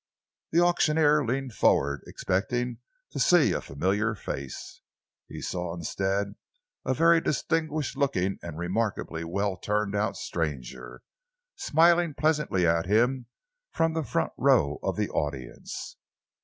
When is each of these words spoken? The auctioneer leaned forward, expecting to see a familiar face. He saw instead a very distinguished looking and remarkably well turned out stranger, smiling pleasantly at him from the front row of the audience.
The 0.49 0.61
auctioneer 0.61 1.23
leaned 1.23 1.53
forward, 1.53 2.01
expecting 2.07 2.79
to 3.11 3.19
see 3.19 3.51
a 3.51 3.61
familiar 3.61 4.15
face. 4.15 4.81
He 5.27 5.43
saw 5.43 5.75
instead 5.75 6.33
a 6.83 6.95
very 6.95 7.21
distinguished 7.21 7.95
looking 7.95 8.39
and 8.41 8.57
remarkably 8.57 9.23
well 9.23 9.57
turned 9.57 9.95
out 9.95 10.17
stranger, 10.17 11.03
smiling 11.55 12.15
pleasantly 12.15 12.65
at 12.65 12.87
him 12.87 13.27
from 13.69 13.93
the 13.93 14.01
front 14.01 14.31
row 14.37 14.79
of 14.81 14.95
the 14.97 15.09
audience. 15.11 15.97